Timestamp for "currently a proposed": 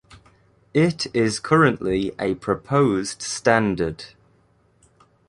1.39-3.21